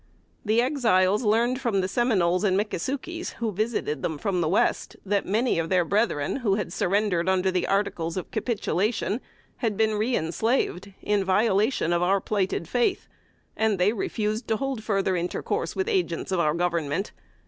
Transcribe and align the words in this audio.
The 0.43 0.63
Exiles 0.63 1.21
learned 1.21 1.61
from 1.61 1.81
the 1.81 1.87
Seminoles 1.87 2.43
and 2.43 2.57
Mickasukies, 2.59 3.33
who 3.33 3.51
visited 3.51 4.01
them 4.01 4.17
from 4.17 4.41
the 4.41 4.49
West, 4.49 4.95
that 5.05 5.27
many 5.27 5.59
of 5.59 5.69
their 5.69 5.85
brethren 5.85 6.37
who 6.37 6.57
surrendered 6.71 7.29
under 7.29 7.51
the 7.51 7.67
articles 7.67 8.17
of 8.17 8.31
capitulation, 8.31 9.21
had 9.57 9.77
been 9.77 9.91
reënslaved, 9.91 10.91
in 11.03 11.23
violation 11.23 11.93
of 11.93 12.01
our 12.01 12.19
plighted 12.19 12.67
faith; 12.67 13.07
and 13.55 13.77
they 13.77 13.93
refused 13.93 14.47
to 14.47 14.57
hold 14.57 14.83
further 14.83 15.15
intercourse 15.15 15.75
with 15.75 15.85
the 15.85 15.93
agents 15.93 16.31
of 16.31 16.39
our 16.39 16.55
Government. 16.55 17.11